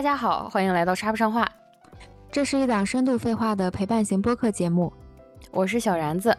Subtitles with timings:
[0.00, 1.46] 大家好，欢迎来到插不上话，
[2.32, 4.90] 这是一档深度废话的陪伴型播客节目。
[5.50, 6.34] 我是小然子，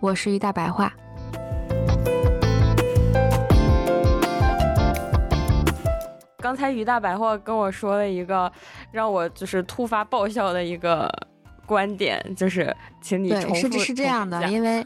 [0.00, 0.92] 我是一大白话。
[6.38, 8.50] 刚才于大白话跟我说了一个
[8.90, 11.08] 让我就是突发爆笑的一个
[11.64, 14.84] 观点，就是请你，重复是是这样的，因为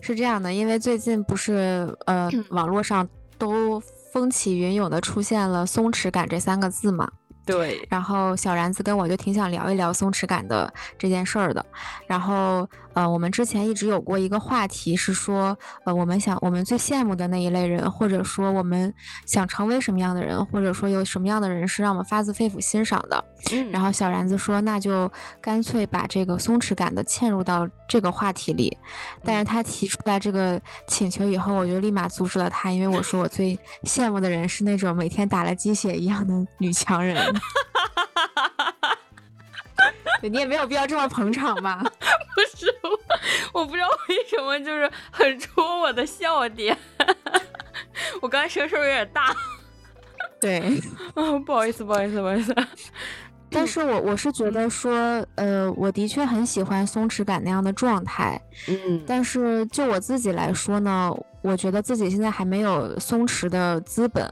[0.00, 3.08] 是这样的，因为最近不是呃， 网络上
[3.38, 3.78] 都
[4.12, 7.08] 风起云涌的出现了“松弛感”这三个字嘛。
[7.44, 11.64] 对，然后小然子跟我就挺想聊一聊松弛感的这件事儿的。
[12.06, 18.92] 然后，呃，我们之前一直有过一个话题是说，呃，我们想我们最羡慕的那一类人，或者说我们
[19.26, 23.24] 想成为什么样的人，或者说有什么样的人是让我们发自肺腑欣赏的。
[23.52, 28.74] 嗯然后小然子说，那就干脆把这个松弛感的嵌入到这个话题里。
[29.22, 37.22] 但是他提出来这个请求以后，我就立马阻止了他，因为我说我最羡慕的人是那种每天打了鸡血一样的女强人。
[40.20, 41.82] 对你也没有必要这么捧场吧？
[42.34, 42.66] 不是
[43.52, 46.76] 我，我不知道为什么就是很戳我的笑点，
[48.20, 49.34] 我刚才声声有点大，
[50.40, 50.60] 对，
[51.14, 52.54] 啊，不好意思，不好意思，不好意思，
[53.50, 59.02] 但是我我是觉得说，呃，我的确很喜欢松弛感那样的状态，嗯。
[59.06, 64.28] 但是就我自己来说呢，我觉得自己现在还没有松弛的资本。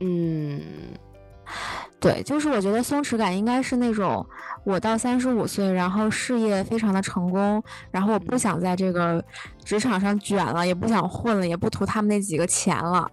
[0.00, 0.60] 嗯
[2.00, 4.26] 对，就是我觉得松弛感应该是那种
[4.64, 9.22] 我到三十五岁，然后事业非常的成功，然后我不想在这个
[9.62, 13.06] 职场上卷了，也不想混了，也不图他们那几个钱了，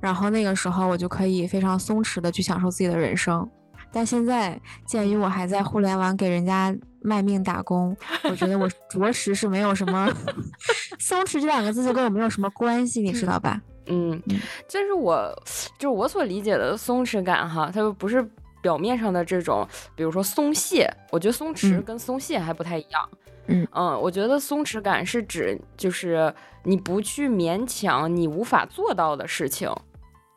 [0.00, 3.48] 然后那个时候我就可以非常松弛的去享受自己的人生。
[3.92, 10.12] 但现在鉴于我还在互联网给人家卖命打工，我觉得我着实是没有什么
[10.98, 13.62] 松弛这两个字就跟我没有什么关系，你知道吧？
[13.68, 14.20] 嗯嗯，
[14.68, 15.34] 就是我
[15.78, 18.26] 就是我所理解的松弛感哈，它不是
[18.60, 21.82] 表面上的这种，比如说松懈，我觉得松弛嗯。
[21.82, 23.08] 跟松懈还不太一样。
[23.46, 23.66] 嗯。
[24.00, 29.70] 我觉得松弛感是指就是你不去勉强你无法做到的事情。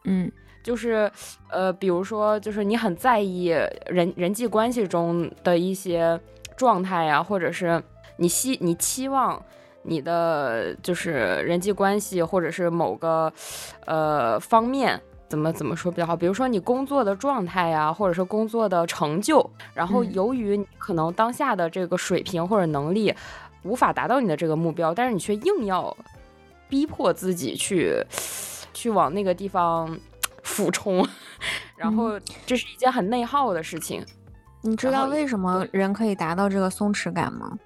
[0.05, 0.31] 嗯。
[0.63, 1.09] 就是，
[1.49, 3.45] 呃，比如说，就是你很在意
[3.85, 6.19] 人人际关系中的一些
[6.57, 7.81] 状态呀、或者是
[8.17, 9.41] 你希你期望
[9.87, 11.11] 你的就是
[11.45, 13.31] 人际关系，或者是某个
[13.85, 16.13] 呃方面怎么怎么说比较好？
[16.13, 23.13] 比如说你工作的状态呀、或者是工作的成就，然后嗯由于你可能当下的这个水平或者能力
[23.63, 25.95] 无法达到你的这个目标，但是你却硬要
[26.67, 28.03] 逼迫自己去
[28.73, 29.97] 去往那个地方
[30.43, 31.07] 俯冲，
[31.77, 34.05] 然后这是一件很内耗的事情。
[34.63, 37.57] 你知道为什么人可以达到这个松弛感吗？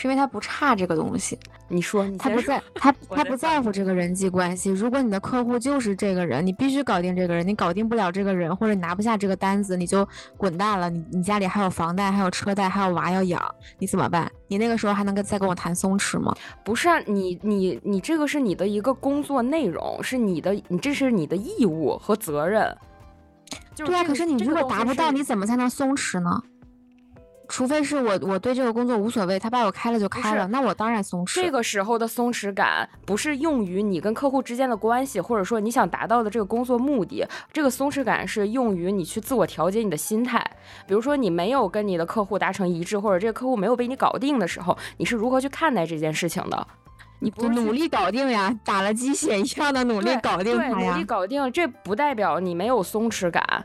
[0.00, 1.38] 是因为他不差这个东西，
[1.68, 4.70] 你说，你说他不在， 他他不在乎这个人际关系。
[4.70, 10.08] 如果你的客户就是这个人，你必须搞定这个人，你搞定不了这个人，或者你拿不下这个单子，你就
[10.38, 10.88] 滚蛋了。
[10.88, 14.32] 你你家里还有房贷，还有车贷，还有娃要养，你怎么办？
[14.48, 16.34] 你那个时候还能跟再跟我谈松弛吗？
[16.64, 22.74] 不是啊，你你你这个是你的一个工作内容，是你的，你这是你的义务和责任。
[23.74, 26.42] 就是对啊，可是你如果达不到，你怎么才能松弛呢？
[27.50, 31.34] 除非是我我对这个工作无所谓，他把我开了就开了，那我当然松弛。
[31.34, 37.26] 这个时候的松弛感，不是用于你跟客户之间的关系，或者说你想达到的这个工作目的。
[37.52, 40.40] 这个松弛感是用于你去自我调节你的心态。
[40.86, 46.66] 比如说，你没有跟你的客户达成一致，或者这个客户没有被你搞定的时候，你是如何去看待这件事情的？
[47.18, 51.04] 你不努力搞定呀，打了鸡血一样的努力搞定对，努力。
[51.04, 53.64] 搞定，这不代表你没有松弛感，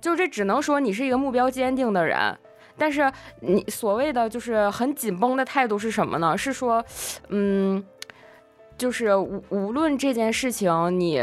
[0.00, 2.38] 就是这只能说你是一个目标坚定的人。
[2.76, 6.36] 但是你所谓的就是很紧绷的态度是什么呢？
[6.36, 6.84] 是说，
[7.28, 7.84] 嗯，
[8.76, 11.22] 就是无无论这件事情你。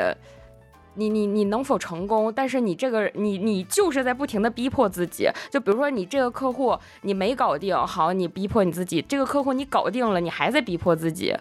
[0.94, 2.34] 你你你能否成功？
[2.34, 5.25] 但是你这个你你就是在不停的逼迫自己。
[5.50, 11.34] 就比如说你这个客户你没搞定，好，你逼迫你自己；这个客户你搞定了，你还在逼迫自己。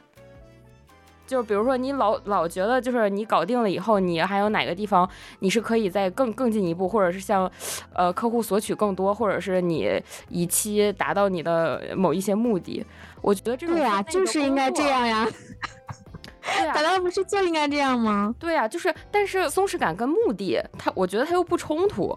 [1.30, 7.48] 就是比如说，你老老觉得就是你搞定了以后，你还有哪个地方你是可以再更更进一步，或者是向
[7.94, 12.84] 呃客户索取更多，或者是你以期达到你的某一些目的。
[13.22, 14.82] 我觉得这种对呀、分内的就是应该这。
[14.88, 15.28] 样呀，
[16.58, 18.34] 对呀、 难道不是就应该这样吗？
[18.36, 22.12] 对呀、就是但是松弛感跟目的，它我觉得它又不冲突。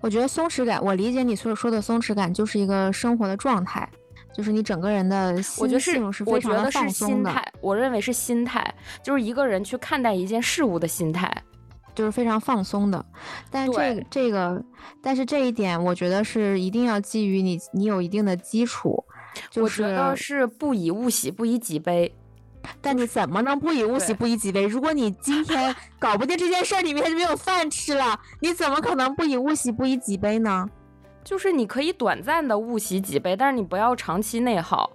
[0.00, 3.86] 我觉得松弛感，我理解你所说的松弛感就是一个生活的状态，
[4.32, 11.30] 就是你整个人的心我觉得是性是我非常的觉得是放松的，心态，我认为是心态，就是一个人去看待一件事物的心态。
[11.94, 13.04] 就是非常放松的。
[13.50, 14.64] 但这个这个，
[15.02, 19.04] 但是这一点，我觉得是一定要基于你你有一定的基础，
[19.50, 22.10] 就我觉得是不以物喜，不以己悲。
[22.80, 24.66] 但你怎么能不以物喜，不以己悲？
[24.66, 30.66] 如果你今天 搞不定这件事儿，你明天就没有饭吃了，你怎么可能不以物喜，不以己悲呢？
[31.24, 34.90] 就是你可以短暂的物喜几杯，但是你不要长期内耗。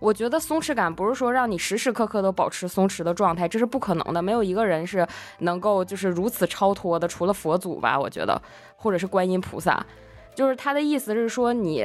[0.00, 4.22] 我觉得松弛感不是说让你时时刻刻都保持松弛的状态，这是不可能的。
[4.22, 5.06] 没有一个人是
[5.40, 8.40] 能够就是如此超脱的，除了佛祖吧，我觉得，
[8.76, 9.84] 或者是观音菩萨。
[10.34, 11.84] 就是他的意思是说你。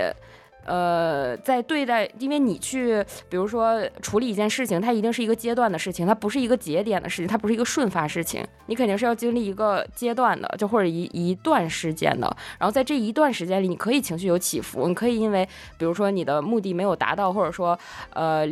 [0.65, 12.27] 呃，在对待，因为你去，比如说处理一件事情，它一定是一个阶段的事情，它不是一个节点的事情，它不是一个瞬发事情，你肯定是要经历一个阶段的，就或者一一段时间的。
[12.57, 17.77] 然后在这一段时间里，你可以情绪有起伏，你可以因为，比如说你的目的没有达到，或者说，
[18.13, 18.45] 呃，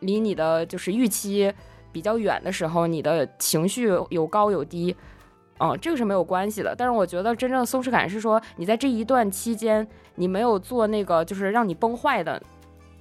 [0.00, 1.52] 离你的就是预期
[1.90, 4.94] 比较远的时候，你的情绪有高有低。
[5.58, 9.86] 嗯，这个是没有关系的，但是我觉得真正的松弛感是说，你在这一段期间，
[10.16, 12.42] 你没有做那个就是让你崩坏的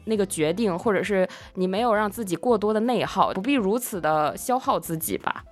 [0.05, 5.43] 那个决定，或者是你没有让自己过多的内耗，不必如此的消耗自己吧？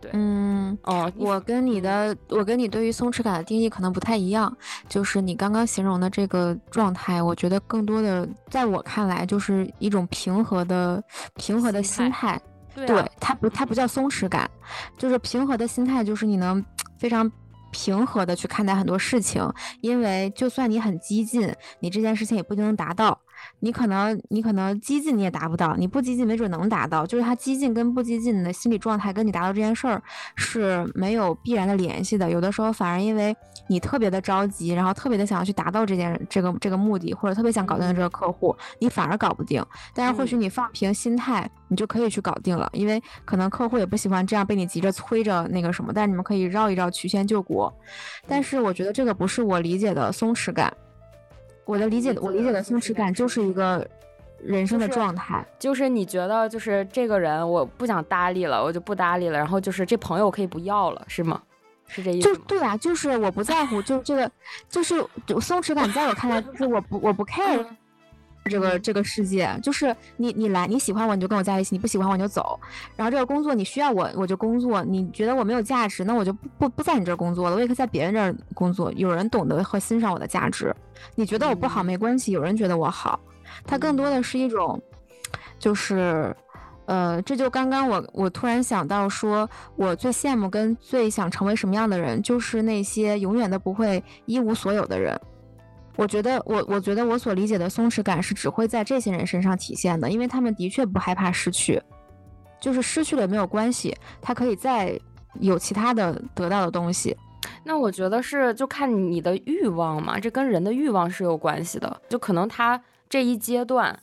[0.00, 4.50] 对，嗯，哦，我跟你的，我跟你对于松弛感的定义可能不太一样，
[4.88, 11.04] 就是你刚刚形容的这个状态，我觉得更多的在我看来就是一种平和的、
[11.34, 12.40] 平和的心态。
[12.74, 12.86] 对
[13.20, 14.50] 它不，它不叫松弛感，
[14.96, 16.64] 就是平和的心态，就是你能
[16.98, 17.30] 非常
[17.70, 19.46] 平和的去看待很多事情，
[19.80, 23.18] 因为就算你很激进，你这件事情也不一定能达到。
[23.60, 27.06] 你可能你可能激进你也达不到，你不激进没准能达到。
[27.06, 30.02] 就是他激进跟不激进的心理状态跟你达到这件事儿
[30.36, 32.30] 是没有必然的联系的。
[32.30, 33.34] 有的时候反而因为
[33.68, 39.64] 你特别的着急，然后特别的想要去达到这件这个这个目的，或者特别想搞定这个客户，你反而搞不定。
[39.94, 42.68] 但是或许你放平心态，你就可以去搞定了。
[42.72, 47.72] 因为可能客户也不喜欢这样被你急着催着那个什么，但是你们可以绕一绕，曲线救国。
[48.26, 50.72] 但是我觉得这个不是我理解的松弛感。
[51.70, 53.86] 我的理解，我理解的松弛感就是一个
[54.42, 61.40] 人生的状态，就是你觉得就是这个人我不想搭理了，我就不搭理了，然后就是这朋友可以不要了，是吗？
[61.86, 64.30] 是这意思就对啊，就是我不在乎，就这个，
[64.68, 64.96] 就是
[65.40, 67.64] 松弛感，在我看来就是我不 我不 care。
[68.50, 69.48] 这个这个世界。
[69.62, 72.60] 就是你，你来，你喜欢我你就跟我在一起，你不喜欢我你就走。
[72.96, 78.92] 然后这个工作你需要我我就工作，你觉得我没有价值，那我就不不不在你这儿工作了，我也可以在别人这儿工作。
[78.92, 80.74] 有人懂得和欣赏我的价值，
[81.14, 83.18] 你觉得我不好没关系，有人觉得我好，
[83.64, 84.80] 它更多的是一种，
[85.58, 86.34] 就是，
[86.86, 95.18] 呃，这就刚刚我我突然想到，说我最羡慕跟最想成为什么样的人，就是那些永远都不会一无所有的人。
[95.96, 101.80] 我觉得我我觉得我所理解的松弛感是只会在这些人身上体现的，因为他们的确不害怕失去，
[102.60, 104.98] 就是失去了也没有关系，他可以再
[105.40, 107.16] 有其他的得到的东西。
[107.64, 112.00] 那我觉得是就看你的欲望嘛，这跟人的欲望是有关系的。
[112.08, 113.98] 就可能他这一阶段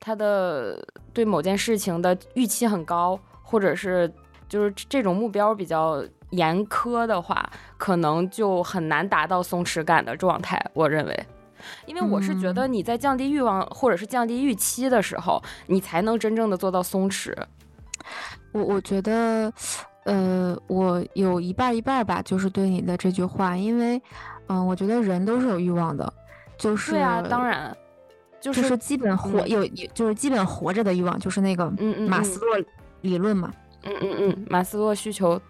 [0.00, 4.10] 他的对某件事情的预期很高，或者是
[4.48, 6.02] 就是这种目标比较
[6.32, 7.48] 严苛的话，
[7.78, 10.62] 可能就很难达到松弛感的状态。
[10.74, 11.26] 我认为。
[11.86, 17.32] 因为我是觉得你在降低欲望或者是降低预期的时候，你才能真正的做到松弛。
[18.50, 19.52] 我我觉得，
[20.02, 24.02] 呃，我有一半一半吧，就是对你的这句话，因为，
[24.48, 26.12] 嗯，我觉得人都是有欲望的，
[26.58, 27.72] 就是对啊，当然，
[28.40, 31.70] 就是基本活有有就是基本活着的欲望，就是那个
[32.08, 32.58] 马斯洛
[33.02, 33.52] 理论嘛，
[33.84, 35.40] 嗯嗯嗯，马斯洛需求。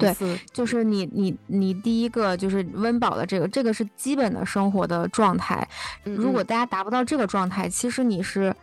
[0.00, 0.14] 对，
[0.52, 5.66] 就是你你你第一个就是温饱的这个，这个是基本的生活的状态。
[6.02, 8.54] 如果大家达不到这个状态，其实你是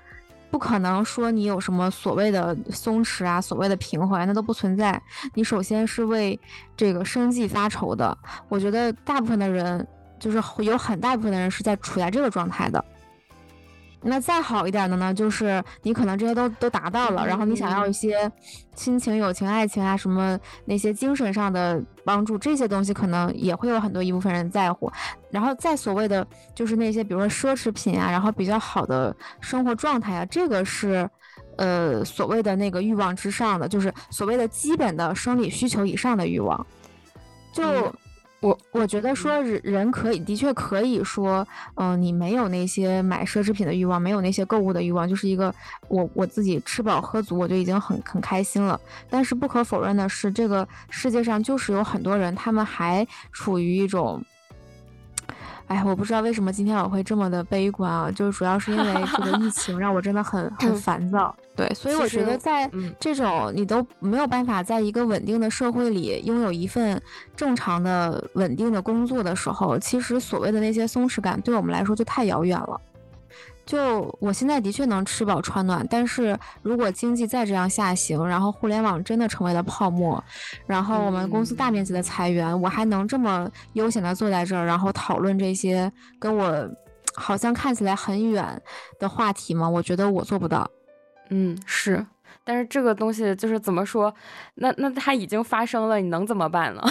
[0.50, 5.02] 不可能说你有什么所谓的松弛啊，所谓的平缓，那都不存在。
[5.34, 6.40] 你首先是为
[6.76, 8.18] 这个生计发愁的。
[8.50, 9.88] 我觉得大部分的人，
[10.20, 12.84] 就是有很大部分的人是在处在这个状态的。
[14.06, 18.30] 那再好一点的呢，就是你可能这些都都达到了，然后你想要一些
[18.76, 24.92] 亲情、友情、爱情啊，什么那些精神上的帮助，这些东西可能也会有很多一部分人在乎。
[25.32, 31.10] 然后再所谓的就是那些，比如说奢侈品啊，然后比较好的生活状态啊，这个是
[31.58, 36.66] 呃所谓的那个欲望之上的，就是所谓的基本的生理需求以上的欲望，
[37.52, 37.94] 就。
[38.44, 45.54] 我我觉得说人人可以的确可以说，嗯，你没有那些买奢侈品的欲望，没有那些购物的欲望，就是一个
[45.88, 48.78] 我我自己吃饱喝足，我就已经很很开心了。
[49.10, 54.22] 但是不可否认的是，这个世界上就是有很多人，他们还处于一种。
[55.68, 61.36] 哎，我不知道为什么今天我会这么的悲观啊，就是主要是因为这个疫 情让我真的很很烦躁。
[61.56, 67.02] 对，所以我觉得在这种你都没有办法在一个稳定的社会里拥有一份
[67.36, 72.80] 正常的稳定的工作的时候，其实所谓的那些松弛感对我们来说就太遥远了。
[73.66, 80.22] 就我现在的确能吃饱穿暖，但是如果经济再这样下行，然后互联网真的成为了泡沫，
[80.66, 85.90] 然后我们公司大面积的裁员，我还能这么悠闲的坐在这儿，然后讨论这些
[86.20, 86.70] 跟我
[87.16, 88.62] 好像看起来很远
[89.00, 89.70] 的话题吗？
[89.70, 90.70] 我觉得我做不到。
[91.30, 92.06] 嗯，是，
[92.44, 94.14] 但是这个东西就是怎么说，
[94.56, 96.82] 那那它已经发生了，你能怎么办呢？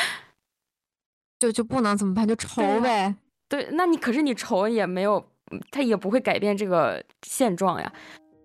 [1.40, 2.28] 就就不能怎么办？
[2.28, 3.16] 就愁呗。
[3.48, 5.31] 对，那你可是你愁也没有。
[5.70, 7.92] 他也不会改变这个现状呀。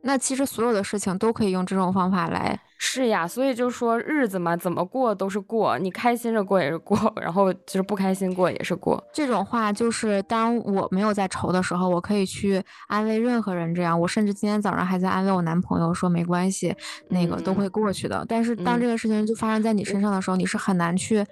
[0.04, 2.58] 那其实所有的事情都可以用这种方法来。
[2.78, 9.04] 是呀，所以就说日子嘛，怎么过都是过，你开心着过也是过， 然后就是不开心过也是过。
[9.12, 13.74] 这种话就是当我没有在愁的时候，我可以去安慰任何人。
[13.74, 16.74] 这样，我甚至今天早上还在安慰我男朋友说没关系，
[17.10, 18.24] 那个都会过去的。
[18.30, 21.26] 但是当这个事情就发生在你身上的时候，你是很难去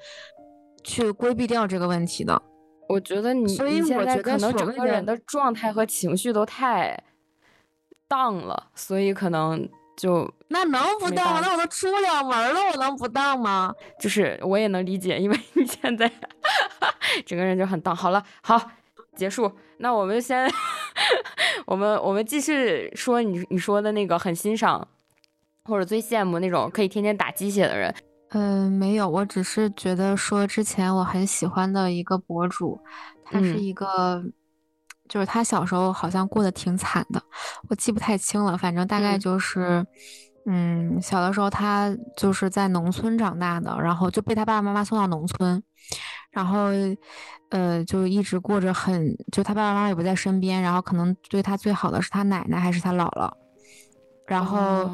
[0.83, 2.41] 去规避掉这个问题的。
[2.87, 6.97] 我觉得你，所以我觉得可能整个人的状态和情绪都太
[8.07, 11.41] 荡了，所以可能就那能不荡吗？
[11.41, 13.73] 那我都出不了门了，我能不荡吗？
[13.99, 16.11] 就是我也能理解，因为你现在
[17.25, 17.95] 整个人就很荡。
[17.95, 18.71] 好了，好，
[19.15, 19.51] 结束。
[19.77, 20.49] 那我们先，
[21.65, 24.87] 我们我们继续说你你说的那个很欣赏
[25.65, 27.93] 或者最羡慕那种可以天天打鸡血的人。
[28.37, 32.77] 嗯，没有，我只是觉得说之前我很喜欢的一个博主，
[33.23, 34.21] 他是一个，
[35.07, 37.23] 就是他小时候好像过得挺惨的，
[37.69, 39.85] 我记不太清了，反正大概就是，
[40.47, 45.63] 嗯，小的时候他就是在农村长大的，然后就被他爸爸妈妈送到农村，
[46.29, 46.71] 然后，
[47.51, 53.31] 呃，就一直过着很，就他爸爸妈妈也不在身边，然后可能对他最好的是他奶奶还是他姥姥，
[54.27, 54.89] 然后。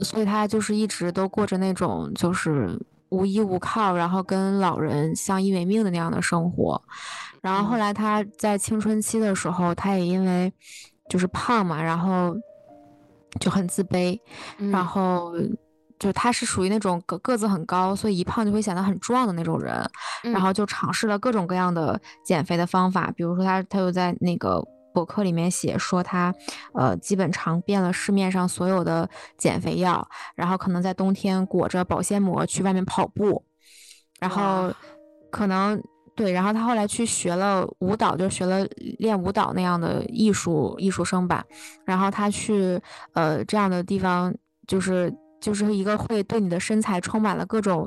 [0.00, 6.80] 所以他就是一直都过着那种就是无依无靠，然后跟老人相依为命的那样的生活。
[7.40, 10.52] 然后后来他在青春期的时候，他也因为
[11.08, 12.36] 就是胖嘛，然后
[13.40, 14.18] 就很自卑。
[14.70, 15.32] 然后
[15.98, 19.88] 就他是属于那种个个子很高，所以一胖就会显得很壮的那种人。
[20.22, 24.62] 然后就尝试了各种各样的减肥的方法，比如说他他又在那个。
[24.96, 26.34] 博客里面写说他，
[26.72, 33.44] 呃，基本尝遍了市面上所有的减肥药，然后可能在冬天裹着保鲜膜去外面跑步，
[34.18, 34.72] 然后
[35.30, 35.78] 可能
[36.14, 38.64] 对，然后他后来去学了舞蹈，就学了
[38.98, 41.44] 练舞蹈那样的艺术艺术生吧，
[41.84, 42.80] 然后他去
[43.12, 44.34] 呃这样的地方，
[44.66, 47.86] 就是就是一个会对你的身材充满了各种。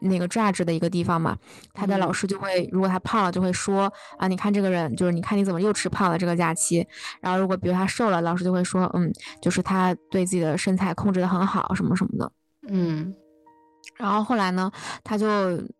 [0.00, 1.36] 那个 judge 的一个地方嘛，
[1.72, 6.86] 他的老师就会，如果他胖了，就会说啊，你看这个人，就是你看你怎么又吃胖了这个假期。
[7.20, 9.12] 然后如果比如他瘦了，老师就会说，嗯，
[9.42, 12.32] 就是他对自己的身材控制的很好，什么什么的。
[12.68, 13.14] 嗯。
[13.96, 14.70] 然后后来呢，
[15.02, 15.26] 他就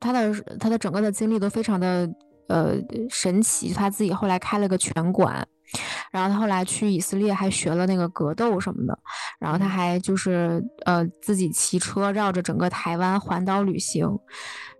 [0.00, 2.08] 他的他的整个的经历都非常的
[2.48, 2.74] 呃
[3.10, 5.46] 神奇，他自己后来开了个拳馆。
[6.10, 8.98] 然后他后来去以色列还学了那个格斗什么的，
[9.38, 14.06] 然后他还就是呃自己骑车绕着整个台湾环岛旅行，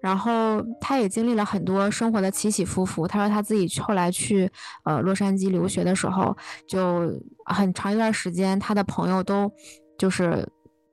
[0.01, 3.07] 然后他也经历了很多生活的起起伏伏。
[3.07, 4.51] 他说他自己后来去
[4.85, 7.11] 呃洛杉矶留学的时候，就
[7.45, 9.51] 很长一段时间他的朋友都
[9.99, 10.49] 就是。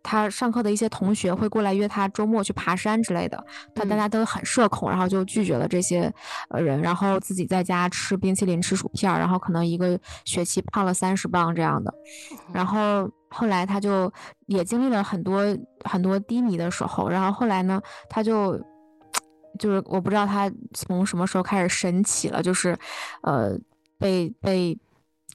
[0.07, 3.43] 他上课的一些同学会过来约他周末去爬山之类的，
[3.73, 6.13] 但大家都很社恐，然后就拒绝了这些
[6.49, 11.91] 呃人，然后自己在家吃冰淇淋、吃薯片，然后可能一个学期胖了三十磅这样的。
[12.53, 14.13] 然后后来他就
[14.45, 15.41] 也经历了很多
[15.83, 18.55] 很多低迷的时候，然后后来呢，他就
[19.57, 22.77] 就是我不知道他从什么时候开始神奇了，就是
[23.23, 23.57] 呃
[23.97, 24.77] 被被。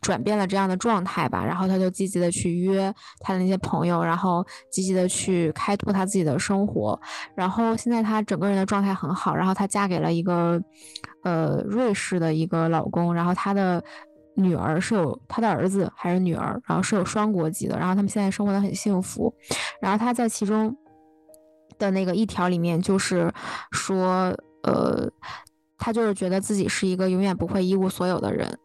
[0.00, 6.98] 转变了这样的状态吧，然后他就积极的去约他的那些朋友，然后积极的去开拓他自己的生活，
[7.34, 10.60] 然后现在他整个人的状态很好，然后她嫁给了一个
[11.24, 13.82] 呃瑞士的一个老公，然后他的
[14.36, 19.34] 女儿是有他的儿子还是女儿，然后是有双国籍的，然后他们现在生活的很幸福，
[19.82, 20.74] 然后他在其中
[21.78, 23.30] 的那个一条里面就是
[23.72, 25.06] 说，呃，
[25.76, 28.58] 他就是觉得自己是一个永远不会一无所有的人。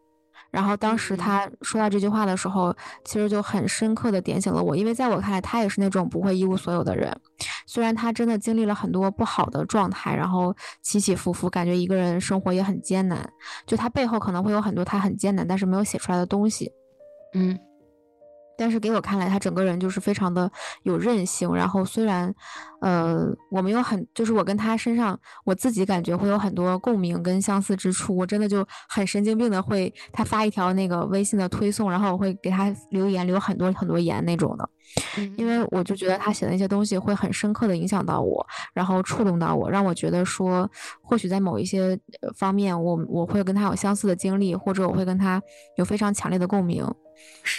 [0.56, 7.14] 然后当时他说到这句话的时候，其实就很深刻的点醒了我，因为在我看来，他也是那种不会一无所有的人。
[7.66, 13.30] 虽然他真的经历了很多不好的状态，然后起起伏伏，感觉一个人生活也很艰难。
[13.66, 16.72] 就他背后可能会有很多他很艰难，但是没有写出来的东西。
[17.34, 17.58] 嗯
[18.58, 20.50] 但是给我看来，他整个人就是非常的
[20.82, 21.52] 有韧性。
[21.54, 22.34] 然后虽然，
[22.80, 28.16] 呃，我们有很，就是我跟他身上，我自己感觉会有很多共鸣跟相似之处。
[28.16, 34.68] 我真的就很神经病的会，他发一条那个微信的推送，然后我会给他留言，留很多很多言那种的。
[35.36, 40.70] 因为我就觉得他写的那些东西会很深刻的影响到我，然后触动到我，让我觉得说，
[41.02, 41.98] 或许在某一些
[42.36, 45.42] 方面，我我会跟他有相似的经历，或者我会跟他
[45.76, 46.86] 有非常强烈的共鸣。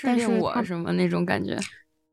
[0.03, 1.57] 但是我什么那种感觉？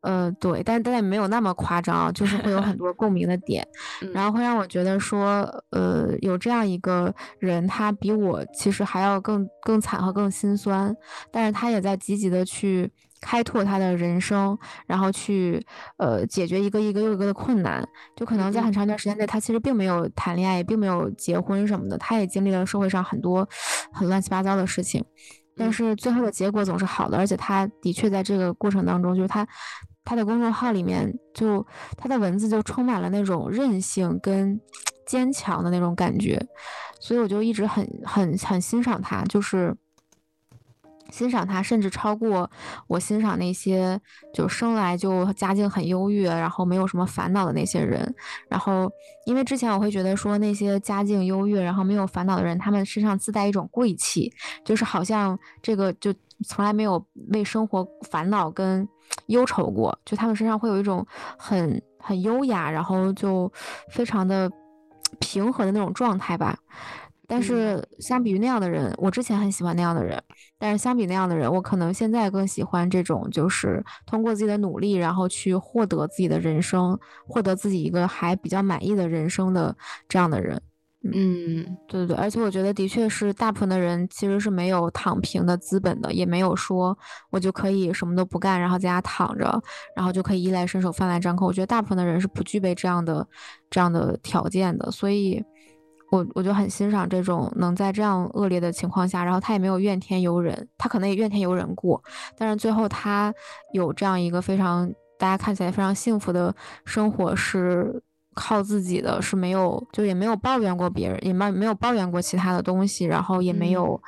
[0.02, 3.66] 呃，对，但但也没有那么夸张，就是会有很多共鸣的点，
[4.12, 10.94] 然后会让我觉得说，呃，有这样一个人，他比我其实还要更更惨和更心酸，
[11.32, 15.64] 但是他也在积极的去开拓他的人生，然后去
[15.96, 17.82] 呃解决一个一个又一个的困难，
[18.14, 23.48] 就可能在很长一段时间内，他其实并没有谈恋爱，也并没有结婚什么的，他也经历了社会上很多
[23.90, 25.02] 很乱七八糟的事情。
[25.56, 29.46] 但是最后的结果总是好的，而且他的确在这个过程当中，就是他
[30.04, 34.61] 他的公众号里面，就他的文字就充满了那种韧性跟
[35.06, 36.40] 坚强的那种感觉，
[37.00, 39.75] 所以我就一直很很很欣赏他，就是。
[41.11, 42.50] 欣赏他，甚至超过
[42.87, 44.00] 我欣赏那些
[44.32, 48.14] 就生来就家境很优越，然后没有什么烦恼的那些人。
[48.49, 48.90] 然后，
[49.26, 54.32] 因为之前我会觉得说那些家境优越，然后没有烦恼的人，他们身上自带一种贵气，
[54.64, 56.12] 就是好像这个就
[56.44, 58.87] 从来没有为生活烦恼跟
[59.26, 61.06] 忧愁过，就他们身上会有一种
[61.38, 63.52] 很很优雅，然后就
[63.90, 64.50] 非常的
[65.20, 66.58] 平和的那种状态吧。
[67.34, 70.22] 但是相比于那样的人，我之前很喜欢那样的人。
[70.56, 79.76] 但是相比那样的人，我可能现在更喜欢这种，就是通过自己的努力，然后去获得自己的人生，获得自己一个还比较满意的人生的
[80.08, 80.62] 这样的人。
[81.12, 82.16] 嗯，对对对。
[82.16, 86.96] 而且我觉得，的确是大部分的人其实是没有躺平的资本的，也没有说
[87.30, 89.60] 我就可以什么都不干，然后在家躺着，
[89.96, 91.46] 然后就可以衣来伸手、饭来张口。
[91.46, 93.26] 我觉得大部分的人是不具备这样的
[93.68, 95.44] 这样的条件的，所以。
[96.11, 102.00] 我我就很欣赏这种能在这样恶劣的情况下，然后他也没有怨天尤人，他可能也怨天尤人过，
[102.37, 103.34] 但是最后他
[103.73, 108.00] 有这样一个非常大家看起来非常幸福的生活，是
[108.34, 114.00] 靠自己的，是没有就也没有抱怨过别人，也没没有抱怨过其他的东西，然后也没有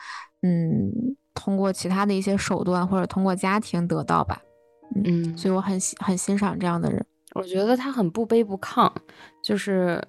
[0.42, 4.40] 嗯通过其他的一些手段或者通过家庭得到吧，
[5.04, 8.88] 嗯，所以我很很欣赏这样的人，我觉得他很不卑不亢，
[9.42, 10.00] 就是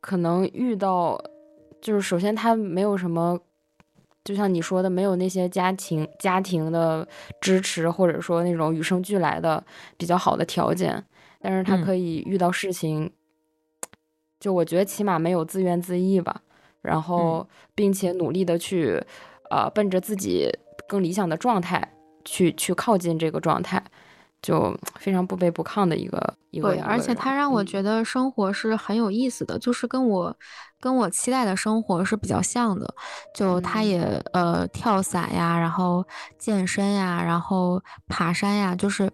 [0.00, 1.20] 可能遇到。
[1.80, 3.38] 就是首先他没有什么，
[4.24, 7.06] 就像你说的，没有那些家庭家庭的
[7.40, 9.64] 支持，或者说那种与生俱来的
[9.96, 11.02] 比较好的条件，
[11.40, 13.10] 但是他可以遇到事情，
[14.38, 16.42] 就我觉得起码没有自怨自艾吧，
[16.82, 19.02] 然后并且努力的去，
[19.50, 20.50] 呃，奔着自己
[20.86, 23.82] 更理想的状态去去靠近这个状态。
[24.42, 30.34] 就非常不卑不亢的一个一个，对，而且他让我觉得生活是很有意思的，就是跟我
[30.80, 32.94] 跟我期待的生活是比较像的。
[33.34, 34.00] 就他也
[34.32, 36.02] 呃跳伞呀，然后
[36.38, 39.10] 健身呀，然后爬山呀，就是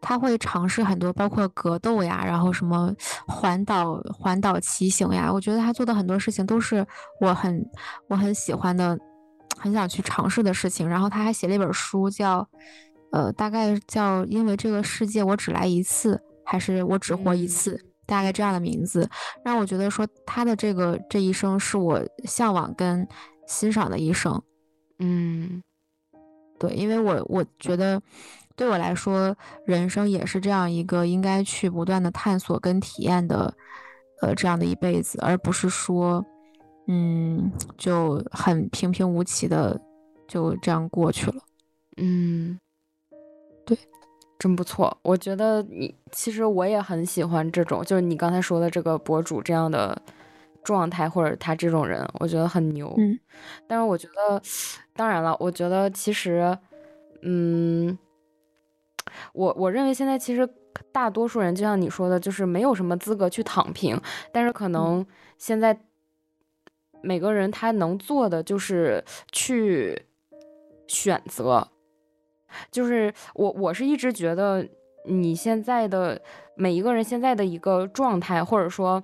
[0.00, 2.90] 他会尝试很多，包括格斗呀，然后什么
[3.26, 5.30] 环岛环岛骑行呀。
[5.30, 6.86] 我觉得他做的很多事情都是
[7.20, 7.62] 我很
[8.08, 8.98] 我很喜欢的，
[9.58, 10.88] 很想去尝试的事情。
[10.88, 12.48] 然后他还写了一本书叫。
[13.12, 19.08] 呃，大概叫因为这个世界我只来一次，还是我只活一次，大概这样的名字，
[19.44, 23.06] 让我觉得说他的这个这一生是我向往跟
[23.46, 24.42] 欣赏的一生。
[24.98, 25.62] 嗯，
[26.58, 28.00] 对，因为我我觉得
[28.56, 33.54] 对我来说，人生也是这样一个应该去不断的探索跟体验的，
[34.22, 36.24] 呃，这样的一辈子，而不是说，
[36.88, 39.78] 嗯，就很平平无奇的
[40.26, 41.42] 就这样过去了。
[41.98, 42.58] 嗯。
[43.74, 43.78] 对，
[44.38, 44.96] 真不错。
[45.02, 50.00] 我觉得你其实我也很喜欢这种，就是你刚才说的这个博主这样的
[50.64, 52.92] 状态，或者他这种人，我觉得很牛。
[52.98, 53.18] 嗯，
[53.66, 54.42] 但是我觉得，
[54.94, 56.56] 当然了，我觉得其实，
[57.22, 57.96] 嗯，
[59.32, 60.48] 我我认为现在其实
[60.90, 64.00] 大多数人就像你说的，就是没有什么资格去躺平。
[64.32, 65.06] 但是可能
[65.38, 65.78] 现在
[67.00, 70.06] 每个人他能做的就是去
[70.86, 71.68] 选择。
[72.70, 74.66] 就是我，我是一直觉得
[75.06, 76.20] 你现在的
[76.56, 79.02] 每一个人现在的一个状态，或者说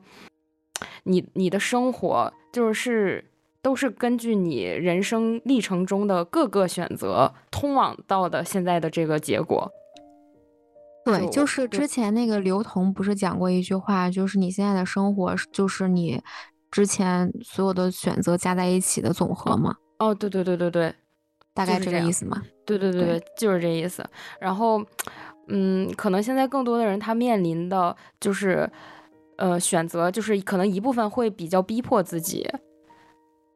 [1.05, 3.25] 你你的生活，就是
[3.61, 9.71] 都是根据你人生历程中的各个选择通往到的现在的这个结果。
[11.05, 16.23] 对，就是之前那个刘同不是讲过一句话，就是你现在的生活就是你
[16.71, 19.75] 之前所有的选择加在一起的总和吗？
[19.99, 20.95] 哦，对对对对对。
[21.59, 22.43] 大概这个意思吗？
[22.65, 24.05] 对对对对，就是这意思。
[24.41, 24.85] 然后，
[25.49, 28.71] 嗯，可能现在更多的人他面临的就是，
[29.37, 32.47] 呃，选择就是可能一部分会比较逼迫自己，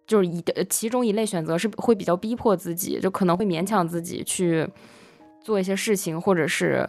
[0.07, 4.69] 就是一其中一类选择是会比较逼迫自己，就可能会勉强自己去。
[5.43, 6.89] 做一些事情，或者是，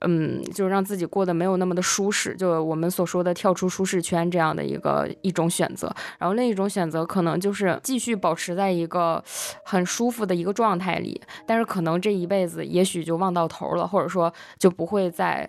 [0.00, 5.94] 嗯，就让自己过得没有那么的舒适，就我们所说的跳出舒适圈这样的一个一种选择。
[6.18, 9.22] 然后另一种选择可能就是继续保持在一个
[9.64, 15.48] 很舒服的一个状态里，但是可能这一辈子也许就望到头了，或者说就不会再，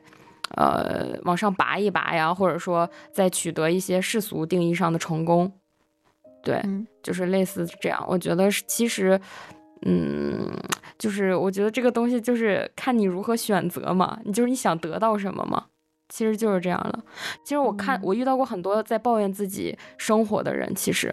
[0.58, 5.52] 呃，往上拔一拔呀，或者说再取得一些世俗定义上的成功。
[6.44, 6.62] 对，
[7.02, 8.04] 就是类似这样。
[8.08, 9.20] 我觉得其实。
[9.84, 10.48] 嗯，
[11.00, 15.66] 就是我觉得这个东西就是看你如何选择嘛，你就是你想得到什么嘛，
[16.10, 17.04] 其实就是这样了。
[17.44, 21.12] 其实我看我遇到过很多在抱怨自己生活的人，其实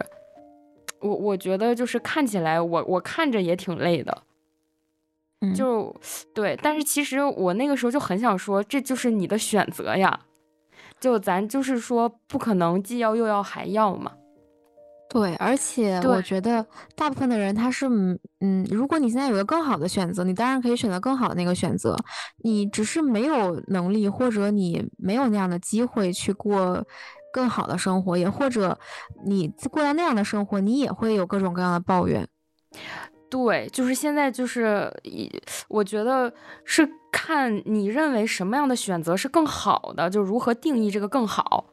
[0.99, 4.21] 我我觉得就是看起来我我看着也挺累的，
[5.55, 5.95] 就
[6.35, 10.19] 对，但是其实我那个时候就很想说，这就是你的选择呀，
[10.99, 14.11] 就咱就是说不可能既要又要还要嘛。
[15.09, 16.63] 对，而且我觉得
[16.95, 17.87] 大部分的人他是，
[18.41, 21.97] 嗯，如果你现在有个更好的选择，你当然可以选择更好的那个选择。
[22.43, 26.85] 你只是没有能力，或者你没有那样的机会去过
[27.33, 28.77] 更好的生活，也或者
[29.25, 32.27] 你过到那样的生活，你也会有各种各样的抱怨。
[33.31, 34.91] 对，就是现在就是，
[35.67, 36.31] 我觉得
[36.63, 41.65] 是看你认为什么样的选择是更好的，就如何定义这个更好。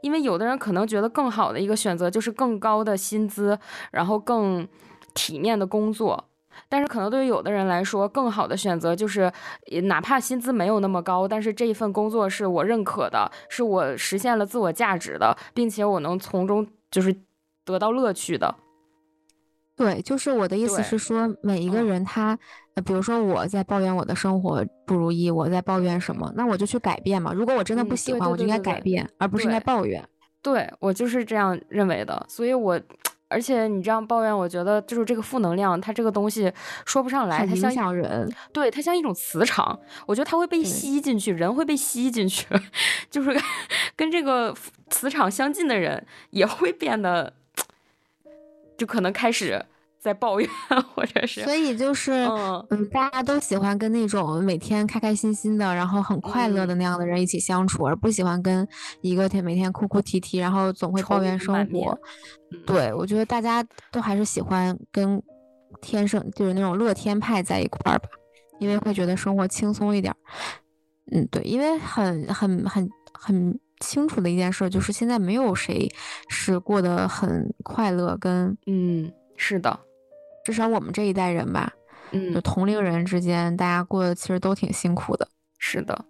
[0.00, 3.58] 因为有的人可能觉得更好的一个选择就是更高的薪资，
[3.90, 4.66] 然后更
[5.14, 6.24] 体面的工作，
[6.68, 9.32] 但是可能对于有的人来说，更好的选择就是，
[9.84, 17.14] 哪怕薪资没有那么高，但是这一份工作是我认可的，是我实现了自我价值的，并且我能从中就是
[17.64, 18.54] 得到乐趣的。
[19.76, 22.38] 对，就是我的意思是说，每一个人他，
[22.74, 27.32] 呃，比如说我在抱怨我的生活不如意，我在抱怨什么，那我就去改变嘛。
[27.32, 30.02] 如果我真的不喜欢，我就应该改变，而不是应该抱怨。
[30.40, 32.24] 对我就是这样认为的。
[32.28, 32.80] 所以，我
[33.28, 36.52] 而且你这样抱怨，我觉得就是这个负能量，它这个东西
[36.86, 38.32] 说不上来，它影响人。
[38.52, 42.46] 对，它像一种磁场，我觉得它会被吸进去，人会被吸进去，
[43.10, 43.36] 就是
[43.96, 44.54] 跟这个
[44.88, 47.32] 磁场相近的人也会变得。
[48.76, 49.64] 就可能开始
[49.98, 50.48] 在抱怨，
[50.94, 52.12] 或者是，所以就是，
[52.70, 58.66] 嗯，大家都喜欢跟那种每天开开心心的，然后很快乐的那样的人一起相处，而不喜欢跟
[59.00, 61.98] 一个天每天哭哭啼啼，然后总会抱怨生活。
[62.66, 65.22] 对，我觉得大家都还是喜欢跟
[65.80, 68.08] 天生就是那种乐天派在一块儿吧，
[68.60, 70.14] 因为会觉得生活轻松一点。
[71.12, 73.58] 嗯，对，因为很很很很。
[73.80, 75.88] 清楚的一件事就是，现在没有谁
[76.28, 79.78] 是过得很快乐，跟嗯，是的，
[80.44, 81.72] 至少我们这一代人吧，
[82.12, 85.28] 嗯，就同龄人之间，大家过得其实都挺辛苦的。
[85.58, 86.04] 是的，